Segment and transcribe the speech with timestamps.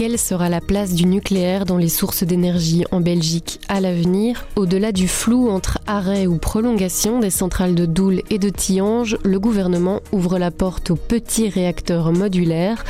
[0.00, 4.92] Quelle sera la place du nucléaire dans les sources d'énergie en Belgique à l'avenir Au-delà
[4.92, 10.00] du flou entre arrêt ou prolongation des centrales de Doul et de Tillange, le gouvernement
[10.10, 12.82] ouvre la porte aux petits réacteurs modulaires.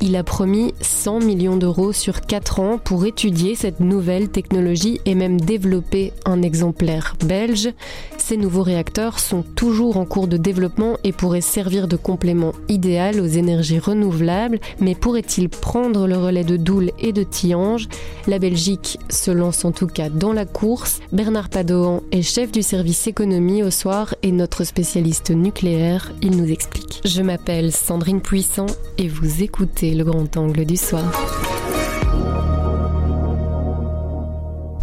[0.00, 5.14] Il a promis 100 millions d'euros sur 4 ans pour étudier cette nouvelle technologie et
[5.14, 7.70] même développer un exemplaire belge.
[8.18, 13.20] Ces nouveaux réacteurs sont toujours en cours de développement et pourraient servir de complément idéal
[13.20, 17.88] aux énergies renouvelables, mais pourraient-ils prendre le relais de Doul et de Tiange.
[18.26, 21.00] La Belgique se lance en tout cas dans la course.
[21.12, 26.12] Bernard Padoan est chef du service économie au soir et notre spécialiste nucléaire.
[26.22, 27.00] Il nous explique.
[27.04, 28.66] Je m'appelle Sandrine Puissant
[28.98, 31.04] et vous écoutez le grand angle du soir.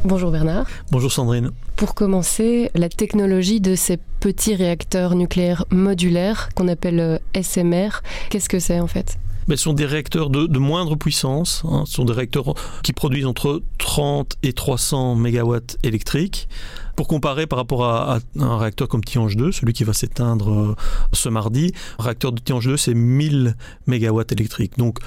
[0.05, 0.67] Bonjour Bernard.
[0.91, 1.51] Bonjour Sandrine.
[1.77, 8.49] Pour commencer, la technologie de ces petits réacteurs nucléaires modulaires qu'on appelle euh, SMR, qu'est-ce
[8.49, 9.17] que c'est en fait?
[9.49, 11.63] Ce sont des réacteurs de, moindre puissance.
[11.65, 11.83] Hein.
[11.85, 16.47] Ce sont des réacteurs qui produisent entre 30 et 300 MW électriques.
[16.95, 20.75] Pour comparer par rapport à, un réacteur comme Tihange 2, celui qui va s'éteindre euh,
[21.11, 23.55] ce mardi, un réacteur de Tihange 2, c'est 1000
[23.87, 24.77] MW électriques.
[24.77, 24.99] Donc,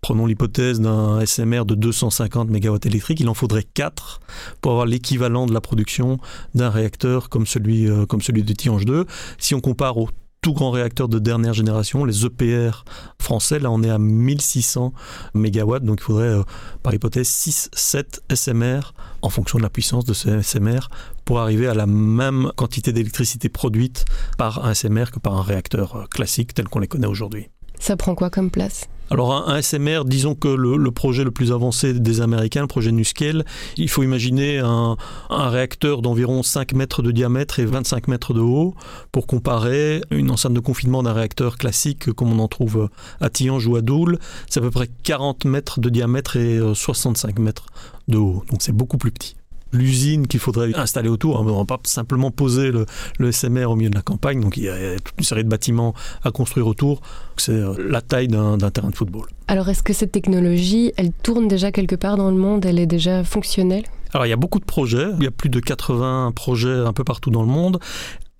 [0.00, 4.20] prenons l'hypothèse d'un SMR de 250 MW électriques, il en faudrait 4
[4.60, 6.18] pour avoir l'équivalent de la production
[6.54, 9.06] d'un réacteur comme celui, euh, comme celui de Tihange 2.
[9.38, 10.08] Si on compare au
[10.44, 12.84] tout grands réacteurs de dernière génération, les EPR
[13.18, 14.92] français, là on est à 1600
[15.32, 16.42] MW, donc il faudrait euh,
[16.82, 20.90] par hypothèse 6-7 SMR en fonction de la puissance de ce SMR
[21.24, 24.04] pour arriver à la même quantité d'électricité produite
[24.36, 27.48] par un SMR que par un réacteur euh, classique tel qu'on les connaît aujourd'hui.
[27.78, 28.86] Ça prend quoi comme place?
[29.10, 33.44] Alors un, SMR, disons que le, projet le plus avancé des Américains, le projet NuScale,
[33.76, 34.96] il faut imaginer un,
[35.30, 38.74] réacteur d'environ 5 mètres de diamètre et 25 mètres de haut
[39.12, 42.88] pour comparer une enceinte de confinement d'un réacteur classique comme on en trouve
[43.20, 44.18] à Tihange ou à Doul.
[44.48, 47.66] C'est à peu près 40 mètres de diamètre et 65 mètres
[48.08, 48.42] de haut.
[48.50, 49.36] Donc c'est beaucoup plus petit
[49.74, 51.40] l'usine qu'il faudrait installer autour.
[51.40, 54.40] On ne va pas simplement poser le, SMR au milieu de la campagne.
[54.40, 57.00] Donc il y a toute une série de bâtiments à construire autour.
[57.36, 59.26] C'est euh, la taille d'un terrain de football.
[59.48, 62.64] Alors est-ce que cette technologie, elle tourne déjà quelque part dans le monde?
[62.64, 63.84] Elle est déjà fonctionnelle?
[64.14, 66.92] Alors il y a beaucoup de projets, il y a plus de 80 projets un
[66.92, 67.80] peu partout dans le monde.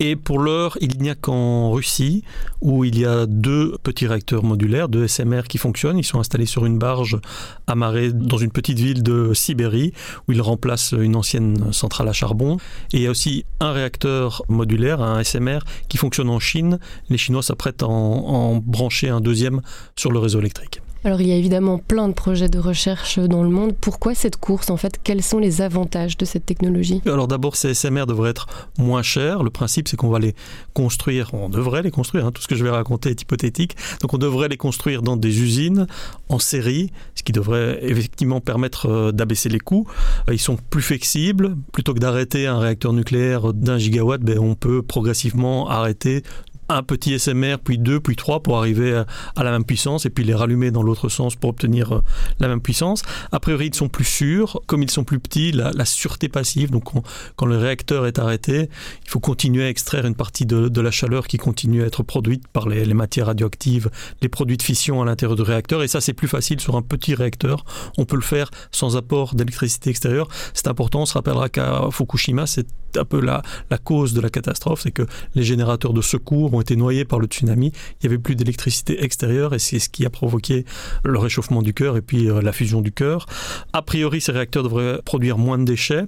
[0.00, 2.24] Et pour l'heure, il n'y a qu'en Russie
[2.60, 5.98] où il y a deux petits réacteurs modulaires, deux SMR qui fonctionnent.
[5.98, 7.16] Ils sont installés sur une barge
[7.68, 9.92] amarrée dans une petite ville de Sibérie
[10.26, 12.56] où ils remplacent une ancienne centrale à charbon.
[12.92, 16.80] Et il y a aussi un réacteur modulaire, un SMR, qui fonctionne en Chine.
[17.08, 19.60] Les Chinois s'apprêtent à en brancher un deuxième
[19.94, 20.80] sur le réseau électrique.
[21.06, 23.74] Alors il y a évidemment plein de projets de recherche dans le monde.
[23.78, 24.98] Pourquoi cette course en fait?
[25.04, 27.02] Quels sont les avantages de cette technologie?
[27.04, 28.46] Alors d'abord ces SMR devraient être
[28.78, 29.42] moins chers.
[29.42, 30.34] Le principe c'est qu'on va les
[30.72, 32.32] construire, on devrait les construire, hein.
[32.32, 33.76] tout ce que je vais raconter est hypothétique.
[34.00, 35.86] Donc on devrait les construire dans des usines
[36.30, 39.86] en série, ce qui devrait effectivement permettre euh, d'abaisser les coûts.
[40.30, 41.54] Euh, ils sont plus flexibles.
[41.72, 46.22] Plutôt que d'arrêter un réacteur nucléaire d'un gigawatt, ben, on peut progressivement arrêter
[46.68, 49.02] un petit SMR, puis deux, puis trois pour arriver
[49.36, 52.00] à, la même puissance et puis les rallumer dans l'autre sens pour obtenir euh,
[52.40, 53.02] la même puissance.
[53.32, 54.60] A priori, ils sont plus sûrs.
[54.66, 56.84] Comme ils sont plus petits, la, sûreté passive, donc
[57.36, 58.68] quand le réacteur est arrêté,
[59.04, 62.46] il faut continuer à extraire une partie de, la chaleur qui continue à être produite
[62.48, 63.90] par les, matières radioactives,
[64.22, 65.82] les produits de fission à l'intérieur du réacteur.
[65.82, 67.64] Et ça, c'est plus facile sur un petit réacteur.
[67.98, 70.28] On peut le faire sans apport d'électricité extérieure.
[70.52, 71.02] C'est important.
[71.02, 72.66] On se rappellera qu'à Fukushima, c'est
[72.96, 73.42] un peu la,
[73.82, 77.26] cause de la catastrophe, c'est que les générateurs de secours ont été noyés par le
[77.26, 77.72] tsunami.
[78.02, 80.64] Il n'y avait plus d'électricité extérieure et c'est ce qui a provoqué
[81.04, 83.26] le réchauffement du cœur et puis euh, la fusion du cœur.
[83.72, 86.04] A priori, ces réacteurs devraient produire moins de déchets.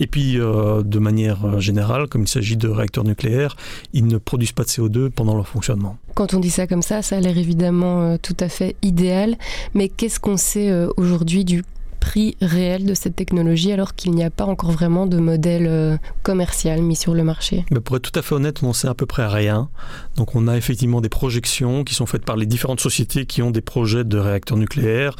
[0.00, 3.56] Et puis, euh, de manière euh, générale, comme il s'agit de réacteurs nucléaires,
[3.92, 5.96] ils ne produisent pas de CO2 pendant leur fonctionnement.
[6.14, 9.36] Quand on dit ça comme ça, ça a l'air évidemment tout à fait idéal.
[9.74, 11.62] Mais qu'est-ce qu'on sait aujourd'hui du
[12.02, 15.96] prix réel de cette technologie alors qu'il n'y a pas encore vraiment de modèle euh,
[16.24, 17.64] commercial mis sur le marché?
[17.70, 19.68] Mais Pour être tout à fait honnête, on sait à peu près rien.
[20.16, 23.52] Donc on a effectivement des projections qui sont faites par les différentes sociétés qui ont
[23.52, 25.14] des projets de réacteurs nucléaires.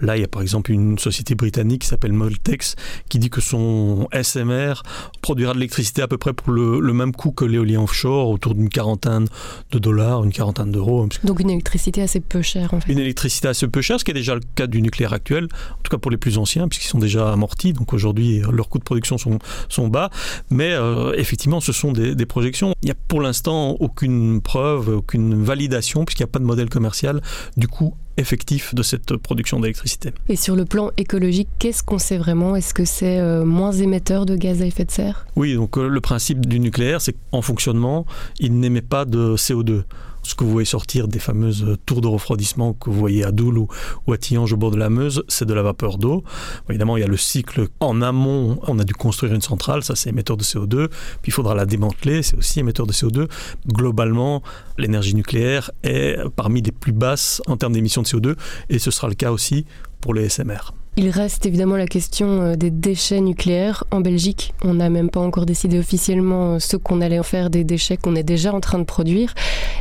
[0.00, 2.74] Là, il y a par exemple une société britannique qui s'appelle Moltex
[3.08, 4.82] qui dit que son SMR
[5.22, 8.68] produira de l'électricité à peu près pour le, même coût que l'éolien offshore, autour d'une
[8.68, 9.26] quarantaine
[9.70, 11.08] de dollars, une quarantaine d'euros.
[11.22, 12.92] Donc une électricité assez peu chère en fait.
[12.92, 15.82] Une électricité assez peu chère, ce qui est déjà le cas du nucléaire actuel, en
[15.82, 17.74] tout cas pour les plus anciens, puisqu'ils sont déjà amortis.
[17.74, 19.38] Donc aujourd'hui, leurs coûts de production sont,
[19.68, 20.08] sont bas.
[20.48, 22.72] Mais euh, effectivement, ce sont des, des projections.
[22.80, 26.70] Il n'y a pour l'instant aucune preuve, aucune validation, puisqu'il n'y a pas de modèle
[26.70, 27.20] commercial
[27.58, 30.14] du coût effectif de cette production d'électricité.
[30.30, 32.56] Et sur le plan écologique, qu'est-ce qu'on sait vraiment?
[32.56, 35.26] Est-ce que c'est euh, moins émetteur de gaz à effet de serre?
[35.36, 38.06] Oui, donc euh, le principe du nucléaire, c'est qu'en fonctionnement,
[38.38, 39.82] il n'émet pas de CO2.
[40.24, 43.58] Ce que vous voyez sortir des fameuses tours de refroidissement que vous voyez à Doul
[43.58, 43.68] ou,
[44.12, 46.24] à Tillange au bord de la Meuse, c'est de la vapeur d'eau.
[46.68, 48.58] Évidemment, il y a le cycle en amont.
[48.66, 50.88] On a dû construire une centrale, ça c'est émetteur de CO2.
[50.88, 53.28] Puis il faudra la démanteler, c'est aussi émetteur de CO2.
[53.68, 54.42] Globalement,
[54.78, 58.36] l'énergie nucléaire est parmi les plus basses en termes d'émissions de CO2
[58.70, 59.66] et ce sera le cas aussi
[60.00, 60.72] pour les SMR.
[60.96, 63.82] Il reste évidemment la question euh, des déchets nucléaires.
[63.90, 67.50] En Belgique, on n'a même pas encore décidé officiellement euh, ce qu'on allait en faire
[67.50, 69.34] des déchets qu'on est déjà en train de produire.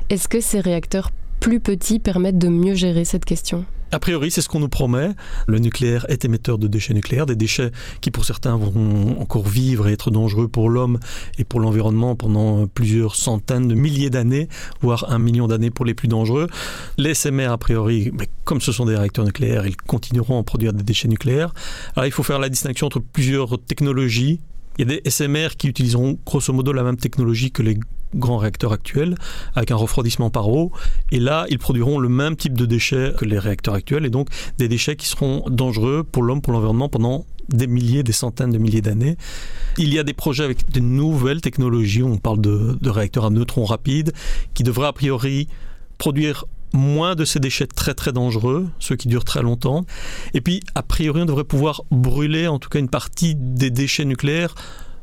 [0.09, 3.63] Est-ce que ces réacteurs plus petits permettent de mieux gérer cette question?
[3.93, 5.11] A priori, c'est ce qu'on nous promet.
[5.47, 9.87] Le nucléaire est émetteur de déchets nucléaires, des déchets qui pour certains vont encore vivre
[9.87, 10.99] et être dangereux pour l'homme
[11.37, 14.49] et pour l'environnement pendant plusieurs centaines de milliers d'années,
[14.81, 16.47] voire un million d'années pour les plus dangereux.
[16.97, 18.11] Les SMR, a priori,
[18.43, 21.53] comme ce sont des réacteurs nucléaires, ils continueront à produire des déchets nucléaires.
[21.95, 24.39] Alors il faut faire la distinction entre plusieurs technologies
[24.79, 27.77] il y a des SMR qui utiliseront grosso modo la même technologie que les
[28.15, 29.15] grands réacteurs actuels,
[29.55, 30.71] avec un refroidissement par eau.
[31.11, 34.29] Et là, ils produiront le même type de déchets que les réacteurs actuels, et donc
[34.57, 38.57] des déchets qui seront dangereux pour l'homme, pour l'environnement pendant des milliers, des centaines de
[38.57, 39.17] milliers d'années.
[39.77, 43.29] Il y a des projets avec de nouvelles technologies, on parle de, de réacteurs à
[43.29, 44.13] neutrons rapides,
[44.53, 45.47] qui devraient a priori
[45.97, 49.85] produire moins de ces déchets très très dangereux, ceux qui durent très longtemps.
[50.33, 54.05] Et puis, a priori, on devrait pouvoir brûler en tout cas une partie des déchets
[54.05, 54.55] nucléaires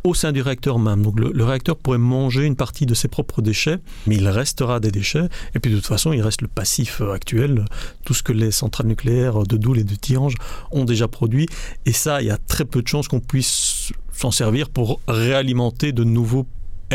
[0.05, 1.03] au sein du réacteur même.
[1.03, 4.91] Donc le, réacteur pourrait manger une partie de ses propres déchets, mais il restera des
[4.91, 5.29] déchets.
[5.55, 7.65] Et puis de toute façon, il reste le passif euh, actuel,
[8.05, 10.35] tout ce que les centrales nucléaires de Doul et de Tihange
[10.71, 11.47] ont déjà produit.
[11.87, 15.93] Et ça, il y a très peu de chances qu'on puisse s'en servir pour réalimenter
[15.93, 16.47] de nouveaux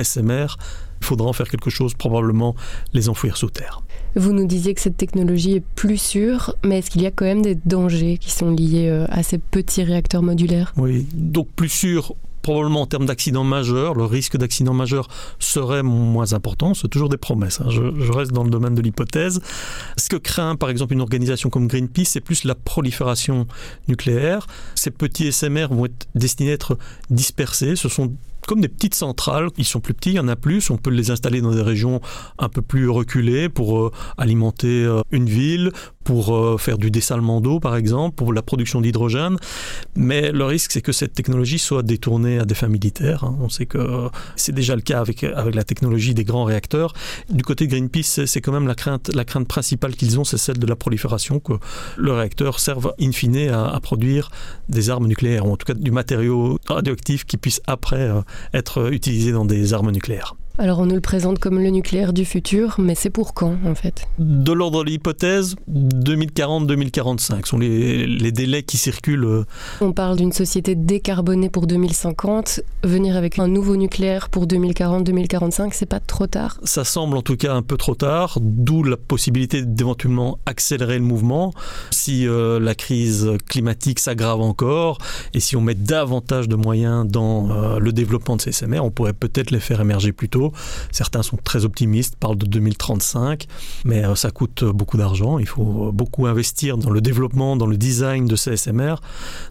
[0.01, 0.57] SMR.
[1.01, 2.55] Il faudra en faire quelque chose, probablement
[2.93, 3.81] les enfouir sous terre.
[4.15, 7.25] Vous nous disiez que cette technologie est plus sûre, mais est-ce qu'il y a quand
[7.25, 10.73] même des dangers qui sont liés euh, à ces petits réacteurs modulaires?
[10.77, 15.07] Oui, donc plus sûr probablement en termes d'accident majeur, le risque d'accident majeur
[15.39, 16.75] serait moins important.
[16.75, 17.59] C'est toujours des promesses.
[17.59, 17.71] Hein.
[17.71, 19.41] Je, reste dans le domaine de l'hypothèse.
[19.97, 23.47] Ce que craint, par exemple, une organisation comme Greenpeace, c'est plus la prolifération
[23.87, 24.45] nucléaire?
[24.75, 26.77] Ces petits SMR vont être destinés à être
[27.09, 27.75] dispersés.
[27.75, 28.13] Ce sont
[28.45, 29.49] comme des petites centrales.
[29.57, 30.69] Ils sont plus petits, il y en a plus.
[30.69, 32.01] On peut les installer dans des régions
[32.37, 35.71] un peu plus reculées pour euh, alimenter euh, une ville,
[36.03, 39.37] pour euh, faire du dessalement d'eau, par exemple, pour la production d'hydrogène.
[39.95, 43.23] Mais le risque, c'est que cette technologie soit détournée à des fins militaires.
[43.23, 43.35] Hein.
[43.41, 46.93] On sait que c'est déjà le cas avec, avec la technologie des grands réacteurs.
[47.29, 50.37] Du côté de Greenpeace, c'est quand même la crainte, la crainte principale qu'ils ont, c'est
[50.37, 51.53] celle de la prolifération, que
[51.97, 54.29] le réacteur serve in fine à, à, produire
[54.69, 58.09] des armes nucléaires, ou en tout cas du matériau radioactif qui puisse après
[58.53, 60.35] être utilisé dans des armes nucléaires.
[60.57, 63.75] Alors on nous le présente comme le nucléaire du futur, mais c'est pour quand en
[63.75, 64.07] fait?
[64.19, 69.43] De l'ordre de l'hypothèse, 2040-2045 sont les, les, délais qui circulent.
[69.81, 72.61] On parle d'une société décarbonée pour 2050.
[72.83, 76.57] Venir avec un nouveau nucléaire pour 2040-2045, c'est pas trop tard?
[76.63, 81.03] Ça semble en tout cas un peu trop tard, d'où la possibilité d'éventuellement accélérer le
[81.03, 81.53] mouvement
[81.91, 84.99] si euh, la crise climatique s'aggrave encore
[85.33, 88.91] et si on met davantage de moyens dans euh, le développement de ces SMR, on
[88.91, 90.44] pourrait peut-être les faire émerger plus tôt.
[90.91, 93.47] Certains sont très optimistes, parlent de 2035,
[93.83, 95.39] mais euh, ça coûte beaucoup d'argent.
[95.39, 98.95] Il faut beaucoup investir dans le développement, dans le design de ces SMR.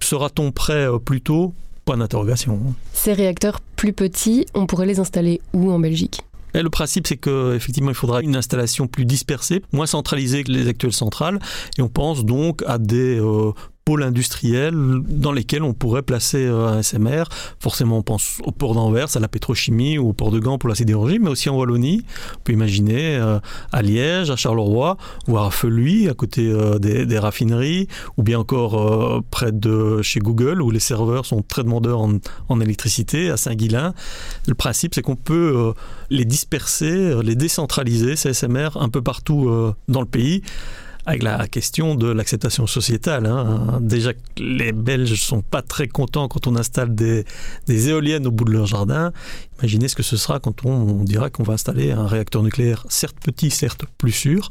[0.01, 1.55] Sera-t-on prêt euh, plus tôt?
[1.85, 2.61] Point d'interrogation.
[2.95, 6.23] Ces réacteurs plus petits, on pourrait les installer où en Belgique?
[6.55, 10.69] Et le principe, c'est qu'effectivement, il faudra une installation plus dispersée, moins centralisée que les
[10.69, 11.41] actuelles centrales.
[11.77, 13.53] Et on pense donc à des euh,
[13.85, 17.25] pôles industriels dans lesquels on pourrait placer euh, un SMR.
[17.61, 20.71] Forcément, on pense au port d'Anvers, à la pétrochimie ou au port de Gand pour
[20.71, 22.03] la sidérurgie, mais aussi en Wallonie.
[22.37, 23.39] On peut imaginer euh,
[23.73, 29.23] à Liège, à Charleroi, voire à Feluy, à côté euh, des, raffineries, ou bien encore
[29.31, 32.15] près de chez Google, où les serveurs sont très demandeurs en,
[32.49, 33.95] en électricité, à Saint-Guilain.
[34.47, 35.73] Le principe, c'est qu'on peut
[36.11, 39.51] les disperser, les décentraliser, ces SMR, un peu partout
[39.89, 40.43] dans le pays
[41.07, 43.27] avec la question de l'acceptation sociétale.
[43.27, 43.79] Hein.
[43.81, 47.25] Déjà les Belges sont pas très contents quand on installe des,
[47.69, 49.13] éoliennes au bout de leur jardin.
[49.61, 53.17] Imaginez ce que ce sera quand on, dira qu'on va installer un réacteur nucléaire, certes
[53.23, 54.51] petit, certes plus sûr,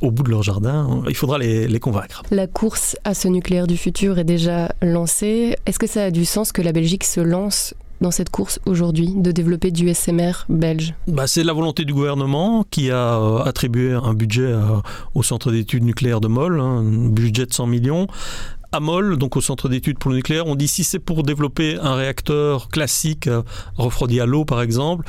[0.00, 1.02] au bout de leur jardin.
[1.08, 2.22] Il faudra les convaincre.
[2.30, 5.56] La course à ce nucléaire du futur est déjà lancée.
[5.66, 9.14] Est-ce que ça a du sens que la Belgique se lance dans cette course aujourd'hui
[9.14, 13.92] de développer du SMR belge bah, C'est la volonté du gouvernement qui a euh, attribué
[13.92, 14.80] un budget euh,
[15.14, 18.06] au centre d'études nucléaires de Moll, hein, un budget de 100 millions.
[18.72, 21.78] À Moll, donc au centre d'études pour le nucléaire, on dit si c'est pour développer
[21.80, 23.42] un réacteur classique euh,
[23.76, 25.06] refroidi à l'eau par exemple,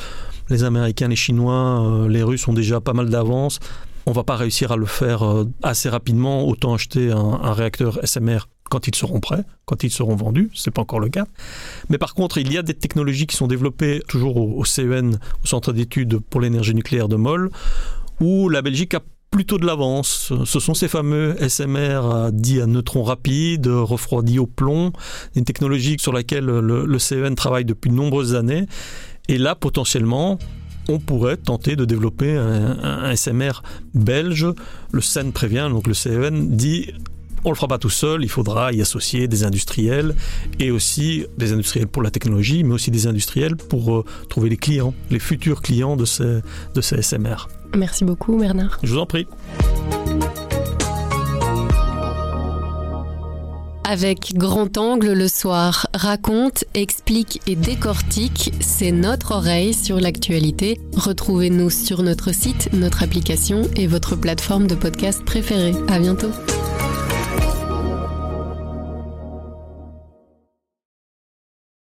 [0.49, 3.59] les Américains, les Chinois, les Russes ont déjà pas mal d'avance.
[4.05, 5.23] On va pas réussir à le faire
[5.63, 10.15] assez rapidement, autant acheter un, un réacteur SMR quand ils seront prêts, quand ils seront
[10.15, 11.25] vendus, c'est pas encore le cas.
[11.89, 15.47] Mais par contre, il y a des technologies qui sont développées toujours au, CEN, au
[15.47, 17.51] Centre d'études pour l'énergie nucléaire de Moll,
[18.19, 20.31] où la Belgique a plutôt de l'avance.
[20.45, 24.93] Ce sont ces fameux SMR dits à neutrons rapides, refroidis au plomb,
[25.35, 28.65] une technologie sur laquelle le, le CEN travaille depuis de nombreuses années.
[29.27, 30.37] Et là, potentiellement,
[30.87, 34.47] on pourrait tenter de développer un, SMR belge.
[34.91, 36.93] Le CEN prévient, donc le CEN dit
[37.45, 40.15] on le fera pas tout seul, il faudra y associer des industriels
[40.59, 44.57] et aussi des industriels pour la technologie, mais aussi des industriels pour euh, trouver les
[44.57, 46.41] clients, les futurs clients de ces,
[46.73, 47.47] de ces SMR.
[47.75, 48.79] Merci beaucoup Bernard.
[48.83, 49.27] Je vous en prie.
[53.87, 60.79] Avec Grand Angle le soir, raconte, explique et décortique, c'est notre oreille sur l'actualité.
[60.97, 65.75] Retrouvez-nous sur notre site, notre application et votre plateforme de podcast préférée.
[65.87, 66.31] À bientôt.